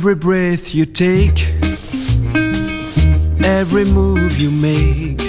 Every 0.00 0.14
breath 0.14 0.74
you 0.74 0.86
take, 0.86 1.46
every 3.44 3.84
move 3.84 4.38
you 4.38 4.50
make, 4.50 5.20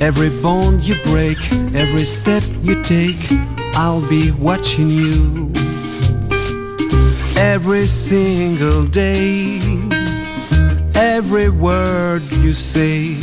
every 0.00 0.30
bone 0.40 0.80
you 0.82 0.94
break, 1.06 1.36
every 1.74 2.04
step 2.04 2.44
you 2.62 2.80
take, 2.84 3.18
I'll 3.74 4.08
be 4.08 4.30
watching 4.30 4.88
you. 4.88 5.52
Every 7.36 7.86
single 7.86 8.86
day, 8.86 9.58
every 10.94 11.48
word 11.48 12.22
you 12.34 12.52
say, 12.52 13.16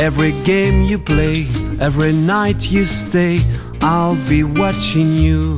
every 0.00 0.32
game 0.42 0.82
you 0.88 0.98
play, 0.98 1.46
every 1.80 2.12
night 2.12 2.72
you 2.72 2.84
stay, 2.84 3.38
I'll 3.80 4.18
be 4.28 4.42
watching 4.42 5.12
you. 5.12 5.56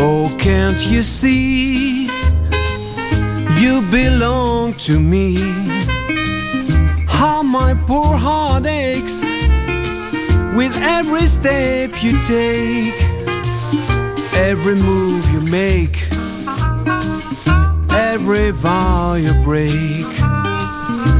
Oh, 0.00 0.34
can't 0.38 0.90
you 0.90 1.02
see? 1.02 2.06
You 3.60 3.82
belong 3.90 4.74
to 4.74 5.00
me. 5.00 5.36
How 7.06 7.42
my 7.42 7.74
poor 7.86 8.16
heart 8.16 8.64
aches 8.66 9.22
with 10.54 10.76
every 10.82 11.26
step 11.26 11.90
you 12.02 12.12
take, 12.26 12.94
every 14.34 14.76
move 14.76 15.28
you 15.32 15.40
make, 15.40 15.96
every 17.90 18.52
vow 18.52 19.14
you 19.14 19.32
break, 19.42 20.06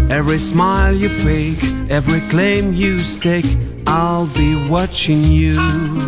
every 0.08 0.38
smile 0.38 0.94
you 0.94 1.08
fake, 1.08 1.62
every 1.90 2.20
claim 2.30 2.72
you 2.72 3.00
stake. 3.00 3.56
I'll 3.86 4.28
be 4.34 4.68
watching 4.68 5.24
you. 5.24 6.07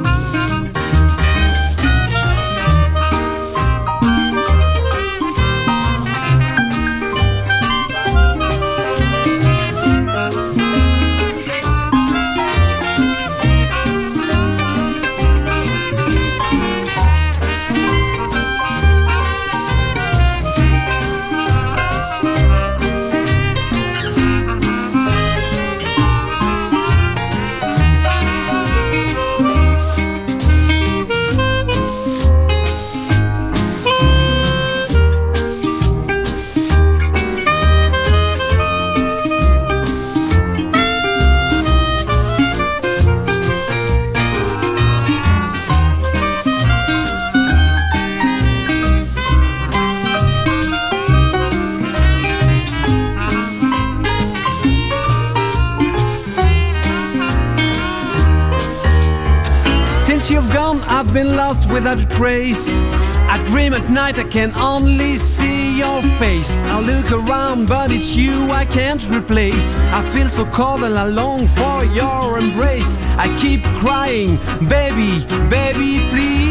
I 62.23 63.43
dream 63.47 63.73
at 63.73 63.89
night, 63.89 64.19
I 64.19 64.25
can 64.25 64.53
only 64.55 65.17
see 65.17 65.79
your 65.79 66.03
face. 66.19 66.61
I 66.65 66.79
look 66.81 67.13
around, 67.13 67.67
but 67.67 67.91
it's 67.91 68.15
you 68.15 68.51
I 68.51 68.67
can't 68.67 69.03
replace. 69.09 69.75
I 69.91 70.03
feel 70.03 70.29
so 70.29 70.45
cold 70.47 70.83
and 70.83 70.99
I 70.99 71.07
long 71.07 71.47
for 71.47 71.83
your 71.95 72.39
embrace. 72.39 72.99
I 73.17 73.27
keep 73.41 73.63
crying, 73.81 74.37
baby, 74.69 75.25
baby, 75.49 76.05
please. 76.11 76.51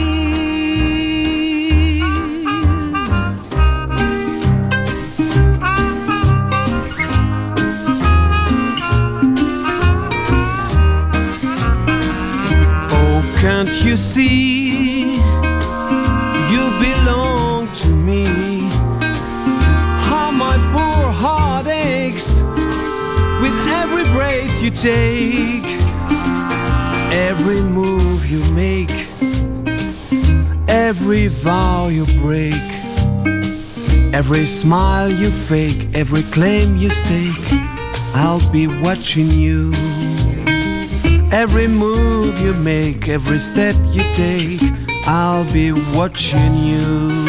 Oh, 12.91 13.38
can't 13.40 13.86
you 13.86 13.97
see? 13.97 14.58
You 24.69 24.75
take, 24.75 25.63
every 27.12 27.62
move 27.62 28.30
you 28.30 28.40
make, 28.53 28.91
every 30.68 31.28
vow 31.28 31.88
you 31.88 32.06
break, 32.22 32.53
every 34.13 34.46
smile 34.46 35.09
you 35.09 35.28
fake, 35.28 35.88
every 35.96 36.22
claim 36.24 36.78
you 36.78 36.90
stake. 36.90 37.62
I'll 38.13 38.52
be 38.52 38.68
watching 38.68 39.30
you. 39.31 39.72
Every 41.31 41.68
move 41.68 42.40
you 42.41 42.53
make, 42.56 43.07
every 43.07 43.40
step 43.40 43.75
you 43.91 44.03
take, 44.13 44.62
I'll 45.07 45.51
be 45.51 45.72
watching 45.96 46.56
you. 46.57 47.09
You. 47.09 47.28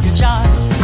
Describe 0.00 0.04
your 0.06 0.14
charms. 0.14 0.83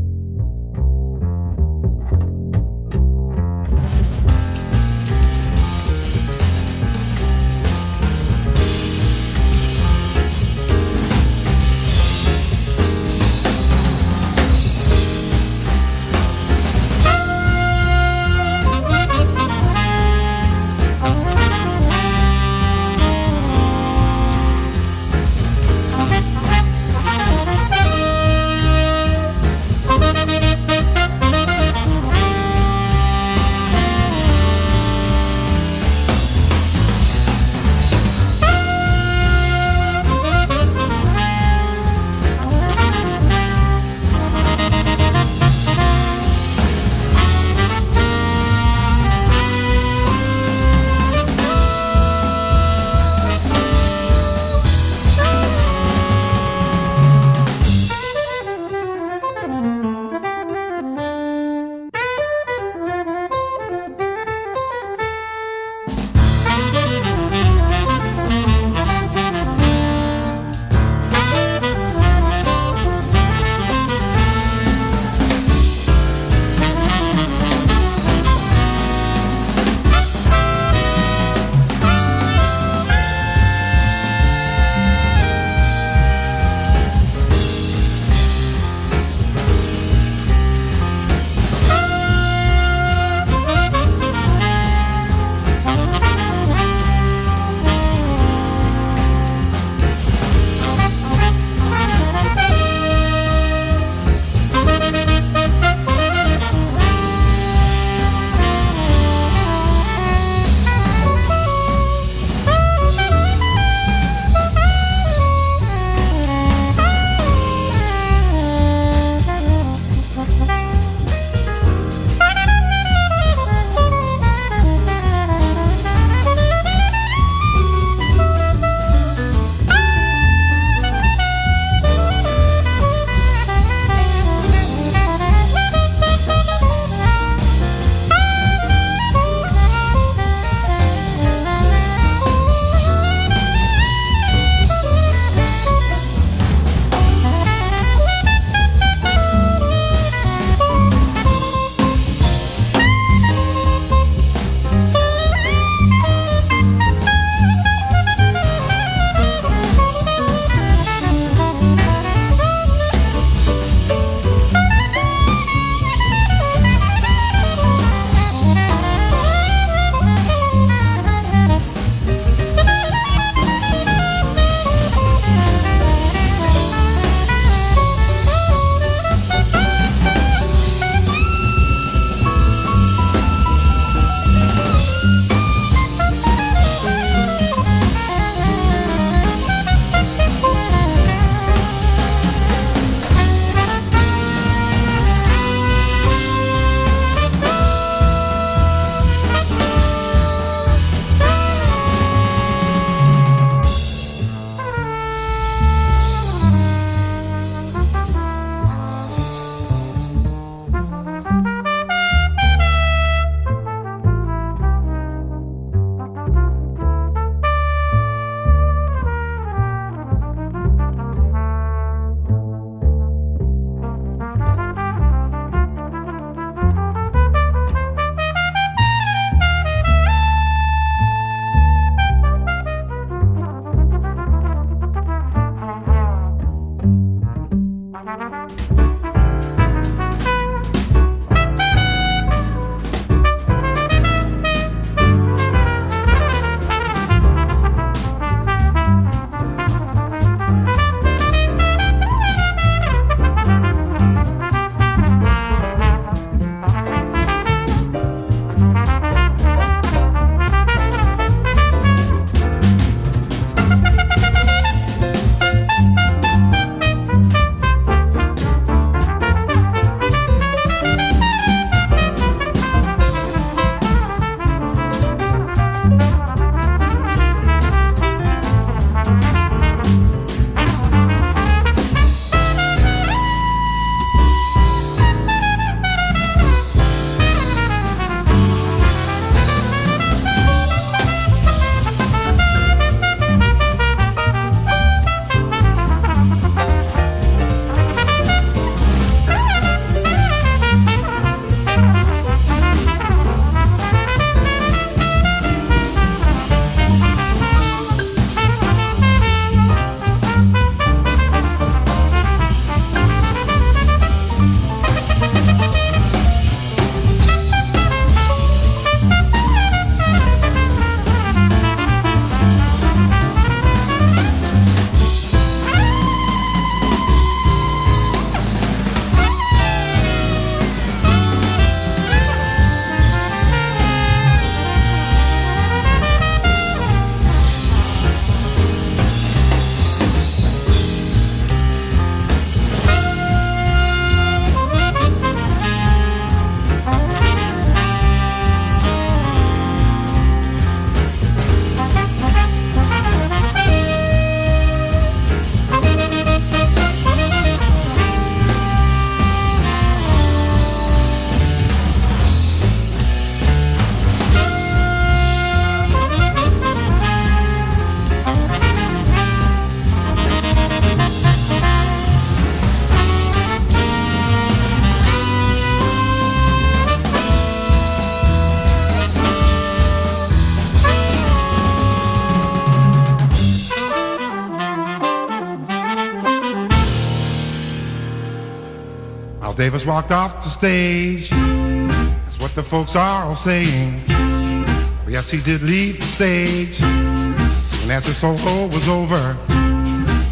Davis 389.81 389.95
walked 389.95 390.11
off 390.11 390.41
the 390.41 390.49
stage. 390.49 391.29
That's 391.29 392.39
what 392.39 392.53
the 392.53 392.61
folks 392.61 392.95
are 392.95 393.25
all 393.25 393.35
saying. 393.35 393.99
Oh, 394.09 395.07
yes, 395.09 395.31
he 395.31 395.41
did 395.41 395.63
leave 395.63 395.97
the 395.97 396.05
stage. 396.05 396.75
Soon 396.75 397.89
as 397.89 398.05
the 398.05 398.13
solo 398.13 398.67
was 398.67 398.87
over, 398.87 399.35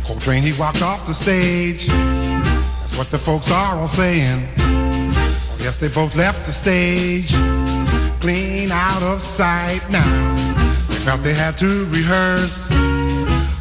Coltrane 0.06 0.44
he 0.44 0.54
walked 0.60 0.84
off 0.84 1.04
the 1.06 1.14
stage. 1.14 1.88
That's 1.88 2.96
what 2.96 3.10
the 3.10 3.18
folks 3.18 3.50
are 3.50 3.76
all 3.80 3.88
saying. 3.88 4.48
Oh, 4.60 5.58
yes, 5.60 5.78
they 5.78 5.88
both 5.88 6.16
left 6.16 6.46
the 6.46 6.52
stage, 6.52 7.34
clean 8.20 8.70
out 8.72 9.02
of 9.02 9.20
sight 9.20 9.82
now. 9.90 10.36
They 10.90 11.00
felt 11.06 11.24
they 11.24 11.34
had 11.34 11.58
to 11.58 11.86
rehearse, 11.88 12.72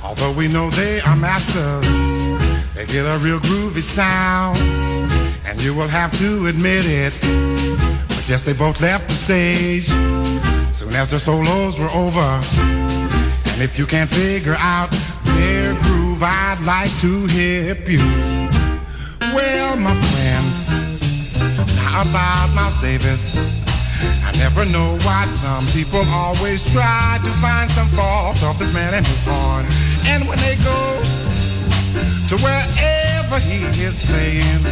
although 0.05 0.32
we 0.32 0.49
know 0.49 0.68
they 0.70 1.01
are 1.01 1.16
masters. 1.16 1.89
They 2.74 2.84
get 2.84 3.07
a 3.07 3.18
real 3.24 3.41
groovy 3.41 3.80
sound, 3.80 4.59
you 5.61 5.74
will 5.74 5.88
have 5.88 6.16
to 6.18 6.46
admit 6.46 6.84
it. 6.86 7.12
But 8.09 8.28
yes, 8.28 8.42
they 8.42 8.52
both 8.52 8.80
left 8.80 9.09
the 9.09 9.14
stage 9.14 9.88
soon 10.72 10.94
as 10.94 11.11
their 11.11 11.18
solos 11.18 11.78
were 11.78 11.90
over. 11.90 12.28
And 13.52 13.62
if 13.62 13.78
you 13.78 13.86
can't 13.86 14.09
figure 14.09 14.56
out 14.59 14.90
their 15.24 15.74
groove, 15.82 16.22
I'd 16.22 16.61
like 16.64 16.92
to 17.00 17.26
hip 17.26 17.88
you. 17.88 18.04
Well, 19.34 19.76
my 19.76 19.94
friends, 19.94 20.66
how 21.78 22.02
about 22.02 22.54
Miles 22.54 22.80
Davis? 22.80 23.34
I 24.24 24.32
never 24.38 24.64
know 24.66 24.98
why 25.02 25.24
some 25.24 25.66
people 25.74 26.02
always 26.11 26.62
try 26.72 27.18
to 27.24 27.30
find 27.42 27.70
some 27.70 27.88
fault 27.88 28.42
of 28.44 28.59
this 28.59 28.72
man 28.72 28.94
and 28.94 29.06
his 29.06 29.24
horn. 29.26 29.66
And 30.06 30.28
when 30.28 30.38
they 30.38 30.56
go 30.62 31.02
to 32.28 32.36
wherever 32.44 33.38
he 33.40 33.64
is 33.82 34.04
playing, 34.06 34.62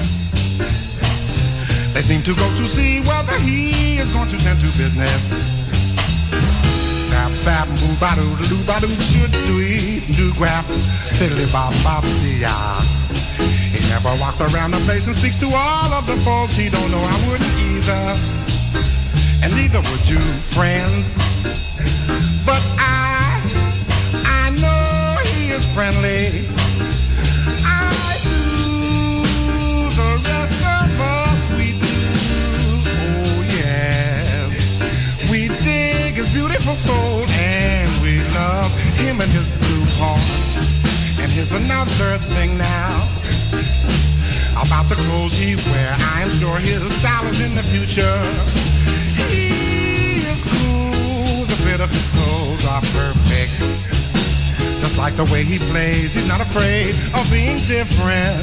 they 1.94 2.02
seem 2.02 2.22
to 2.22 2.34
go 2.34 2.46
to 2.56 2.64
see 2.64 3.00
whether 3.08 3.36
he 3.40 3.98
is 3.98 4.12
going 4.12 4.28
to 4.28 4.38
tend 4.38 4.60
to 4.60 4.70
business. 4.76 5.32
Zap, 7.08 7.32
bap, 7.44 7.68
boom, 7.80 7.96
ba 8.00 8.12
doo, 8.16 8.28
doo, 8.48 8.60
ba 8.66 8.80
doo, 8.80 8.92
should 9.00 9.32
do 9.48 9.56
do 10.16 10.32
grap, 10.32 10.64
fiddly 11.18 11.50
bop, 11.52 11.72
bop, 11.82 12.04
see 12.04 12.40
ya. 12.40 12.52
He 13.72 13.80
never 13.90 14.08
walks 14.20 14.40
around 14.40 14.70
the 14.70 14.80
place 14.88 15.06
and 15.06 15.16
speaks 15.16 15.36
to 15.36 15.46
all 15.46 15.92
of 15.92 16.06
the 16.06 16.16
folks 16.24 16.56
he 16.56 16.70
don't 16.70 16.90
know. 16.90 17.02
I 17.02 17.16
wouldn't 17.28 17.56
either, 17.68 18.04
and 19.44 19.52
neither 19.54 19.80
would 19.80 20.08
you, 20.08 20.20
friends. 20.56 21.16
But 22.46 22.62
I, 22.78 23.42
I 24.24 24.50
know 24.60 25.20
he 25.28 25.50
is 25.50 25.64
friendly. 25.74 26.55
Beautiful 36.56 36.88
soul 36.88 37.20
and 37.36 37.92
we 38.00 38.16
love 38.32 38.72
him 38.96 39.20
and 39.20 39.28
his 39.28 39.44
blue 39.60 39.84
heart. 40.00 40.24
And 41.20 41.30
here's 41.30 41.52
another 41.52 42.16
thing 42.16 42.56
now 42.56 42.96
about 44.64 44.88
the 44.88 44.96
clothes 45.04 45.36
he 45.36 45.52
wear. 45.68 45.92
I 46.16 46.24
am 46.24 46.30
sure 46.40 46.56
his 46.56 46.80
style 46.96 47.26
is 47.28 47.44
in 47.44 47.52
the 47.52 47.60
future. 47.60 48.16
He 49.28 50.24
is 50.24 50.40
cool. 50.48 51.44
The 51.44 51.60
fit 51.60 51.80
of 51.84 51.92
his 51.92 52.08
clothes 52.16 52.64
are 52.64 52.80
perfect. 52.96 53.52
Just 54.80 54.96
like 54.96 55.12
the 55.20 55.28
way 55.28 55.44
he 55.44 55.58
plays, 55.68 56.14
he's 56.14 56.26
not 56.26 56.40
afraid 56.40 56.96
of 57.12 57.28
being 57.28 57.60
different. 57.68 58.40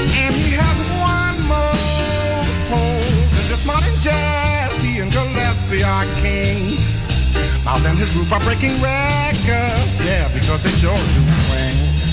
And 0.00 0.32
he 0.32 0.56
has 0.56 0.78
one 1.04 1.36
most 1.52 2.56
pose 2.72 3.32
in 3.44 3.46
this 3.52 3.66
modern 3.66 3.92
jazz. 4.00 4.72
He 4.80 5.00
and 5.00 5.12
Gillespie 5.12 5.84
are 5.84 6.06
kings. 6.24 6.93
Miles 7.64 7.84
and 7.86 7.98
his 7.98 8.10
group 8.10 8.30
are 8.32 8.40
breaking 8.40 8.74
records, 8.80 10.04
yeah, 10.04 10.28
because 10.34 10.62
they 10.62 10.70
sure 10.70 10.96
do 10.96 11.22
swing. 11.48 12.03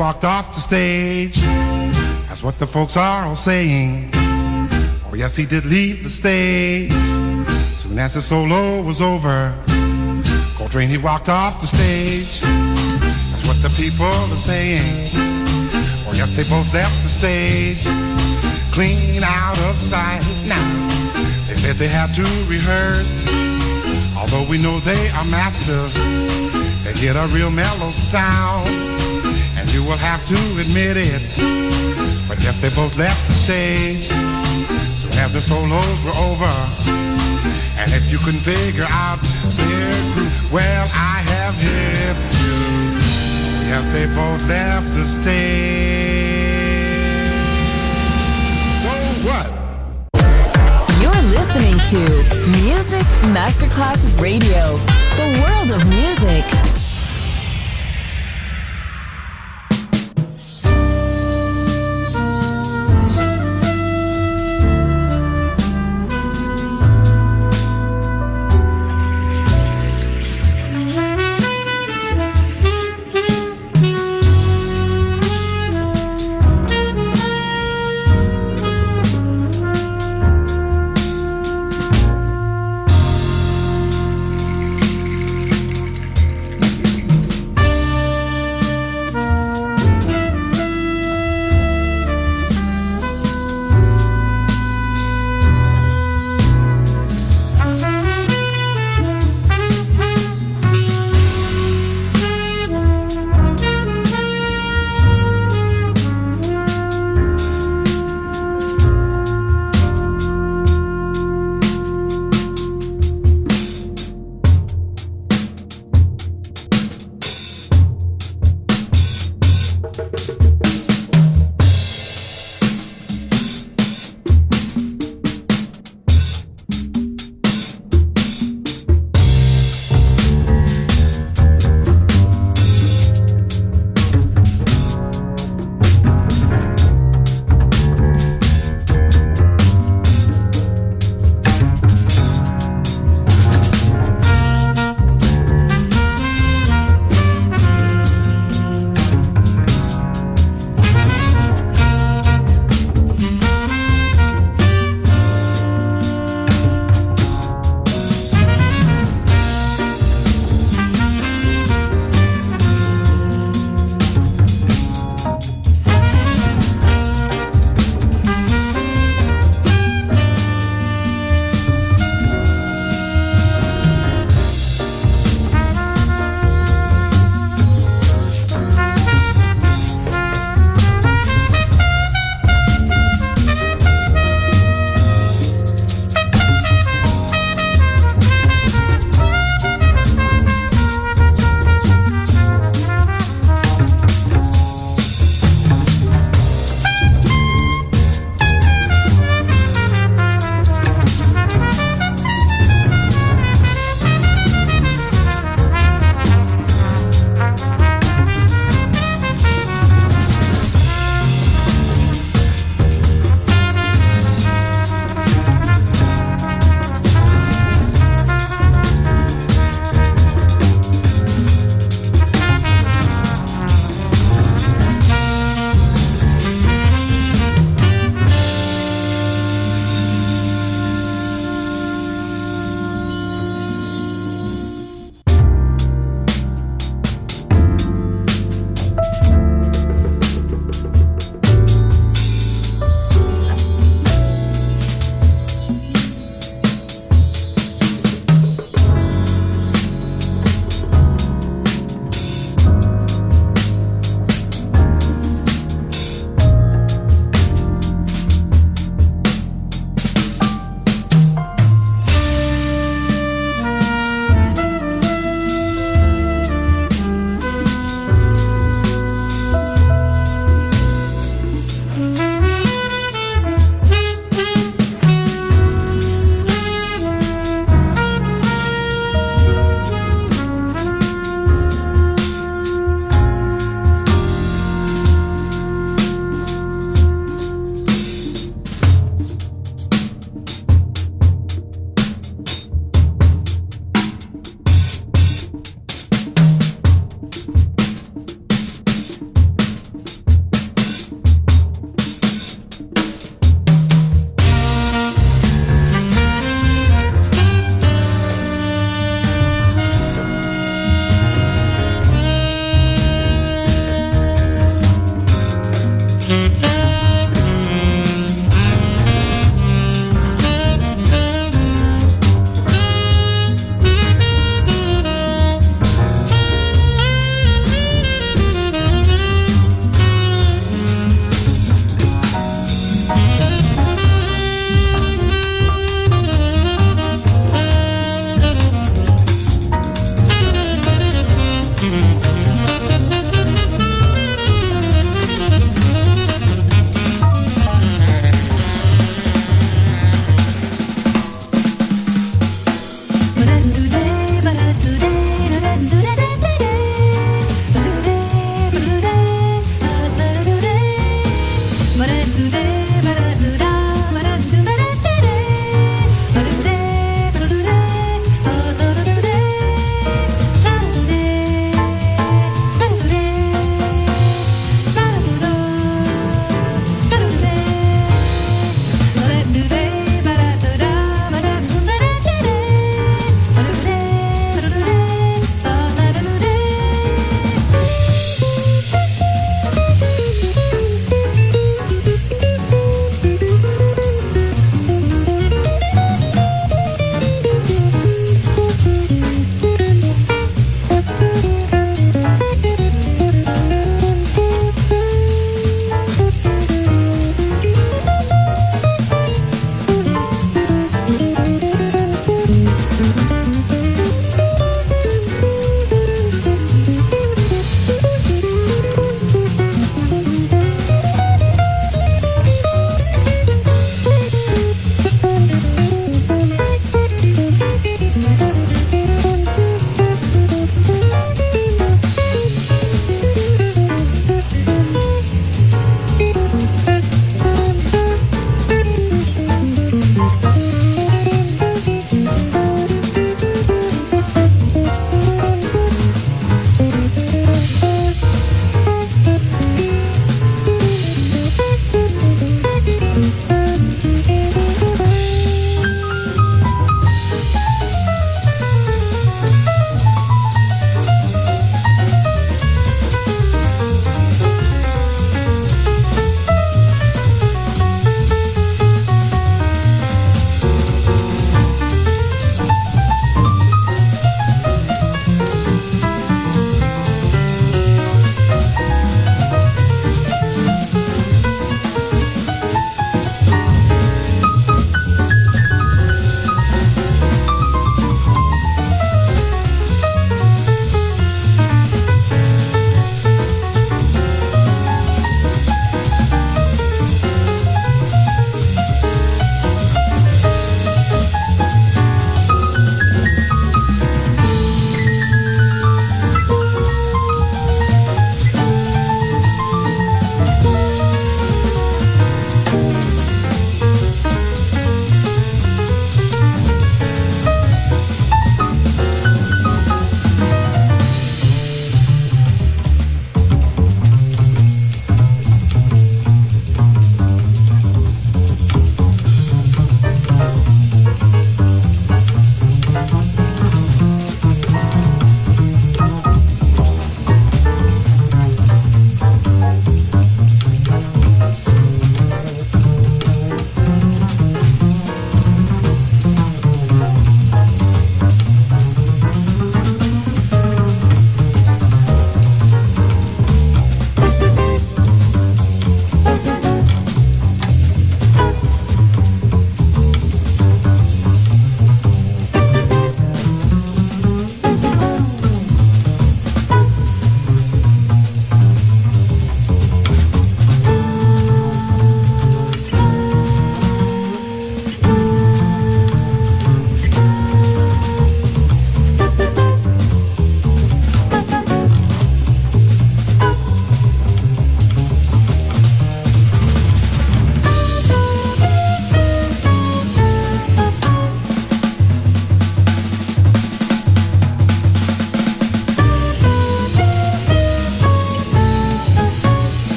Walked 0.00 0.24
off 0.24 0.54
the 0.54 0.60
stage. 0.60 1.42
That's 2.26 2.42
what 2.42 2.58
the 2.58 2.66
folks 2.66 2.96
are 2.96 3.26
all 3.26 3.36
saying. 3.36 4.08
Oh, 5.04 5.12
yes, 5.14 5.36
he 5.36 5.44
did 5.44 5.66
leave 5.66 6.02
the 6.02 6.08
stage. 6.08 6.90
Soon 7.76 7.98
as 7.98 8.14
his 8.14 8.24
solo 8.24 8.80
was 8.80 9.02
over, 9.02 9.54
Coltrane, 10.56 10.88
he 10.88 10.96
walked 10.96 11.28
off 11.28 11.60
the 11.60 11.66
stage. 11.66 12.40
That's 13.28 13.46
what 13.46 13.60
the 13.60 13.68
people 13.76 14.06
are 14.06 14.42
saying. 14.50 15.10
Oh, 16.08 16.14
yes, 16.14 16.30
they 16.30 16.44
both 16.48 16.72
left 16.72 16.96
the 17.02 17.12
stage. 17.20 17.84
Clean 18.72 19.22
out 19.22 19.58
of 19.68 19.76
sight 19.76 20.24
now. 20.48 20.70
They 21.46 21.56
said 21.56 21.76
they 21.76 21.88
had 21.88 22.14
to 22.14 22.24
rehearse. 22.48 23.28
Although 24.16 24.48
we 24.48 24.56
know 24.56 24.80
they 24.80 25.10
are 25.10 25.26
masters, 25.26 25.92
they 26.84 26.94
get 26.94 27.16
a 27.16 27.26
real 27.34 27.50
mellow 27.50 27.90
sound. 27.90 28.79
You 29.72 29.84
will 29.84 29.96
have 29.98 30.24
to 30.26 30.34
admit 30.60 30.96
it. 30.96 31.22
But 32.28 32.42
yes, 32.42 32.60
they 32.60 32.70
both 32.70 32.96
left 32.98 33.26
the 33.28 33.34
stage 33.34 34.08
soon 34.98 35.12
as 35.22 35.32
the 35.32 35.40
solos 35.40 35.98
were 36.04 36.16
over. 36.26 36.50
And 37.78 37.90
if 37.92 38.10
you 38.10 38.18
couldn't 38.18 38.40
figure 38.40 38.86
out 38.90 39.18
their 39.56 39.92
groove, 40.12 40.52
well, 40.52 40.86
I 40.92 41.22
have 41.32 41.54
hipped 41.54 42.34
you. 42.42 42.58
Yes, 43.70 43.86
they 43.94 44.06
both 44.14 44.42
left 44.48 44.92
the 44.92 45.04
stage. 45.04 45.30
So 48.82 48.90
what? 49.26 49.46
You're 51.00 51.24
listening 51.30 51.78
to 51.94 52.00
Music 52.66 53.06
Masterclass 53.30 54.04
Radio, 54.20 54.76
the 55.16 55.28
world 55.40 55.70
of 55.70 55.86
music. 55.88 56.59